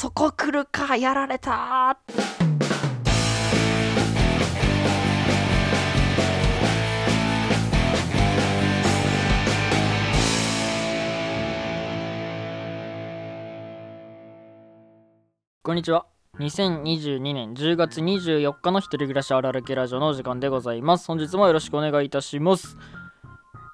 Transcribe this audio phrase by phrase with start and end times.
[0.00, 1.98] そこ来るかやられた。
[15.64, 16.06] こんにちは。
[16.38, 21.08] 2022年10月24日の一人暮らしあるある系ラジオのお時間でございます。
[21.08, 22.76] 本日もよろしくお願いいたします。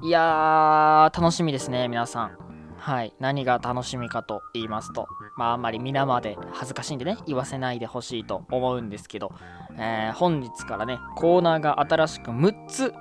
[0.02, 2.43] いやー楽しみですね皆さん。
[2.84, 5.08] はい何が楽しみかと言いますと
[5.38, 9.32] まああんまり皆まで恥ずかしいんでね言わせないでほしいと思うんですけど、
[9.78, 12.92] えー、本日からねコーナーが新しく6つ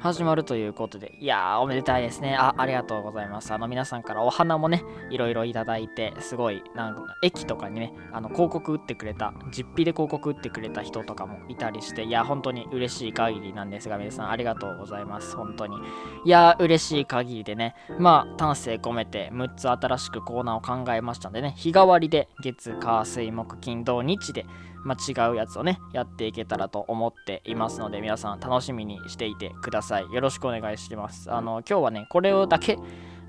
[0.00, 2.34] 始まるということで、いやー、おめでたいですね。
[2.34, 3.52] あ、ありがとうございます。
[3.52, 15.36] あの、皆さんからお花もね、いろいろいただいて、すごい、なんか、駅とかにね、あの、広告打ってくれた、実費で広告打ってくれた人とかもいたりして、いや、本当に嬉しい限りなんですが、皆さんありがとうございます。
[15.36, 15.76] 本当に。
[16.24, 24.46] いやー、嬉しい限りでね、まあ、丹精込めて6つ新しくコーナーを考えましたんでね、日替わりで、月、火、水、木、金、土、日で、
[24.84, 32.78] まあ、違うやつをねやっていけたらと思っていますので皆さん楽しみにしていてくださいよろしくお願いしますあの今日はねこれをだけ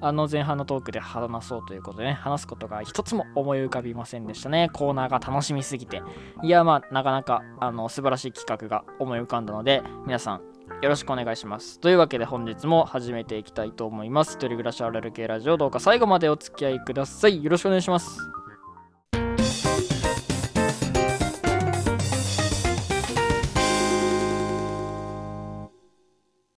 [0.03, 6.01] あの前半のトークで話そうということでね話すことが一つも思い浮かびませんでしたねコーナーが楽しみすぎて
[6.41, 11.79] いやまあなかなかあの素晴らしい企画が思い浮かんだので皆さんよろしくお願いします。
[11.79, 14.33] というわけで本日も始めていきたいと思います。
[14.33, 17.43] 一人暮らしあるある系ラジオどうか最後までお付き合いください。
[17.43, 18.40] よろしくお願いします。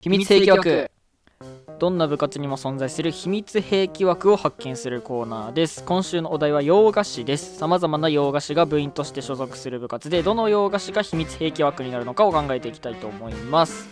[0.04, 0.92] 秘密兵器枠。
[1.80, 5.82] どんな部活にも存在する秘密兵器枠を発見するコーナーです。
[5.86, 7.58] 今週のお題は洋菓子です。
[7.58, 13.88] 様々な洋菓子が部員として所属する部活でどの洋菓子が秘密兵器枠になるのかを考えていきたいと思います。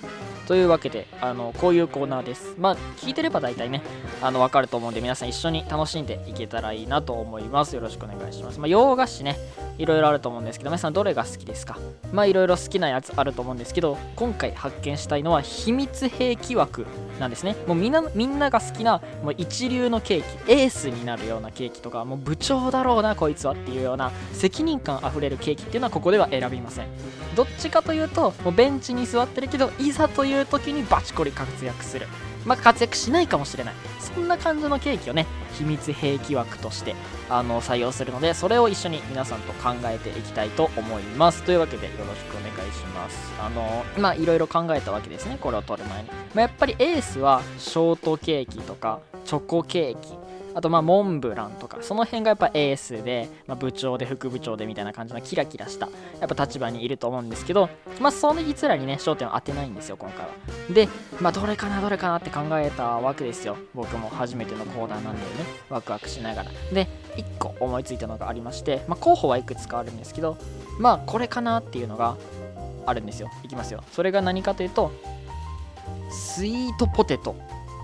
[0.51, 2.55] というわけであのこういうコーナーです。
[2.57, 3.81] まあ聞いてれば大体ね
[4.21, 7.73] あの分かると思うんで皆さん一緒に楽しんでいけたらいいなと思います。
[7.73, 8.59] よろしくお願いします。
[8.59, 9.37] まあ洋菓子ね
[9.77, 11.77] いろいろあると思うんですけど皆さんどれが好きですか？
[12.11, 16.85] まあいろいろ好きなやつあると思うんですけど今回発見したいのは秘密兵器枠
[17.17, 17.55] なんですね。
[17.65, 26.87] もうみんなみんなが好きなもう一流のケーキエースになるようなケーキとかもう部長だろうなこいつはっていうような責任感あふれるケーキっていうのはここでは選びません。
[27.37, 32.07] どっちかというともうベンチに座ってるけどいざというう時にバチコリ活躍する。
[32.45, 33.73] まあ、活躍しないかもしれない。
[33.99, 35.25] そんな感じのケーキをね
[35.57, 36.95] 秘密兵器枠として
[37.29, 41.43] あの採用するのでそれを一緒に皆さんと考えていきたいと思います。
[41.43, 43.31] というわけでよろしくお願いします。
[43.39, 50.40] あのまあいろいろ考えたわけですねこれを取る前に、まあ、やっぱりエースはショートケーキとかチョコケーキ。
[50.53, 55.89] あとまあモンブランとかその辺がやっぱエースで、まあ、部長で副部長でみたいな感じのキラキラした
[56.19, 57.69] やっぱ立場にいると思うんですけど
[57.99, 60.31] まあそのいつらにね焦点を当てないんですよ今回は。
[60.73, 60.87] で
[61.19, 63.57] まあどれかなどれかなって考えたわけですよ。
[63.73, 65.25] 僕も初めてのコーナーなんでね
[65.69, 66.51] ワクワクしながら。
[66.73, 70.37] で1個思いついたのがありましてまあ候補はいくつかあるんですけど
[70.79, 72.17] まあこれかなっていうのが
[72.85, 73.29] あるんですよ。
[73.43, 73.83] いきますよ。
[73.91, 74.91] それが何かというと
[76.09, 77.35] スイートポテト。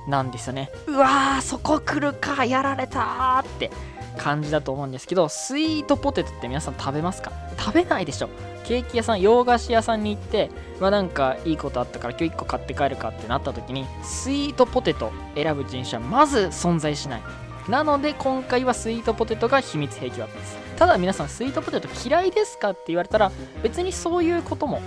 [0.07, 0.71] なんですよね。
[0.87, 3.69] うわーそこ来るかやられたって
[4.17, 7.31] 感じだと思うんですけどスイートポテトって皆さん食べますか？
[7.59, 8.29] 食べないでしょ。
[8.63, 17.21] ケーキ屋さん洋菓子屋さんに行ってまあなんかいいことあったから今日1個買って帰るかってなった時にスイートポテト選ぶ人種はまず存在しない。
[17.69, 20.57] なので今回はスイートポテトが秘密兵器枠です。
[20.77, 23.31] ただ皆さんスイートポテト嫌いですかって言われたら
[23.63, 24.81] 別にそういうことも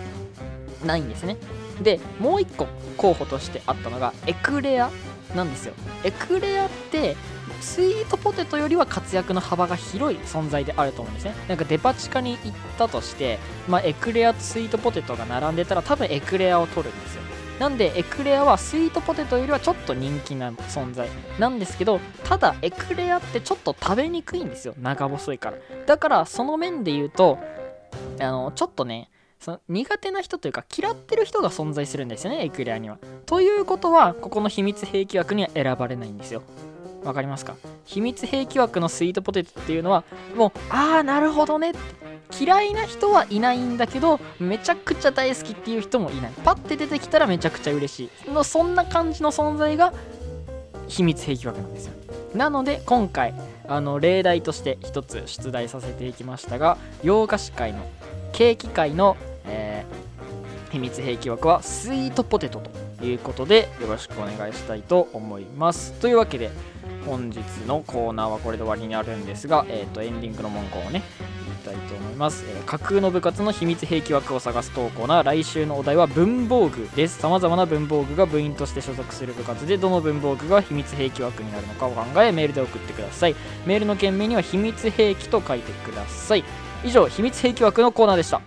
[0.84, 1.36] ないんですね。
[1.82, 4.90] でもう1個候補としてあったのがエクレア
[5.34, 5.74] なんですよ。
[6.04, 7.16] エクレアって
[7.60, 11.34] スイートポテトよりは活躍の幅が広い存在であると思うんですね。
[11.48, 17.22] なんかデパ地下に行ったとして、まあ、エクレアとスイートポテトが並んでたら多分エクレアを取るんですよ。
[17.58, 21.06] なんでエクレアはスイートポテトよりはちょっと人気な存在
[21.38, 24.74] なんですけどただエクレアってちょっと食べにくいんですよ。
[24.80, 25.58] 長細いから。
[25.86, 27.38] だからその面で言うと
[28.18, 29.10] あのちょっとね
[29.40, 32.98] その苦手な人というか嫌ってる人が存在するんですよねエクレアには。
[33.24, 36.42] ということはここの秘密兵器枠には選ばれないんですよ。
[37.02, 37.56] わかりますか？
[37.86, 40.04] 秘密兵器枠のスイートポテトっていうのは
[40.36, 41.72] もうああなるほどね
[42.38, 46.32] 嫌いな人はいないんだけどめちゃくちゃ大好きっていう人もいない。
[46.44, 48.30] パッて出てきたらめちゃくちゃ嬉しい。
[48.30, 49.94] のそんな感じの存在が
[50.86, 51.94] 秘密兵器枠なんですよ。
[52.34, 53.32] なので今回
[53.66, 57.88] あの例題として一つ出題させていきましたが洋菓子界の
[58.32, 59.16] ケーキ界の、
[60.70, 62.60] 秘密兵器枠はスイートポテト
[62.98, 65.92] ということでよろしくお願いしたいと思います。
[66.00, 66.50] というわけで
[67.04, 71.02] 本日のコーナーはこれで終わりになるんですが、えーと、エンディングの文言をね
[71.48, 77.18] みたいと思います、えー架空の部活の秘密兵器枠を探す投稿な来週のお題は文房具です。
[77.18, 83.34] さまざまな文房具が部員として所属する部活でどの文房具が秘密兵器枠になるのかを考えメールで送ってください。
[83.66, 86.44] メールの件名には秘密兵器と書いてください。
[86.84, 88.40] 以上秘密兵器枠のコーナーでした。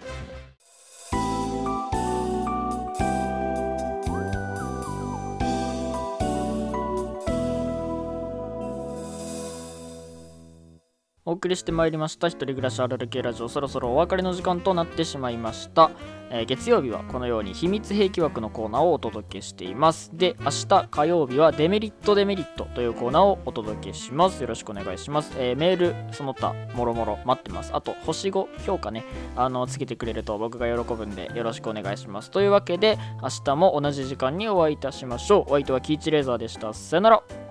[11.26, 13.48] お送りしてまいりました一人暮らしあるある系ラジオ。
[13.48, 15.90] そろそろお別れの時間となってしまいました、
[16.30, 20.12] えー月曜日はこのように秘密兵器枠のコーナーをお届けしています。
[20.14, 24.42] で明日火曜日はデメリットデメリットというコーナーをお届けします。
[24.42, 27.72] よろしくお願いします、えーメールその他もろもろ待ってます。
[27.74, 29.06] あと星5評価ね
[29.38, 32.32] あのつけてくれると僕が喜ぶんでよろしくお願いします。
[32.32, 35.52] というわけで明日も同じ時間にお会いいたしましょう。
[35.52, 36.74] お相手はキーチレーザーでした。
[36.74, 37.43] さよなら。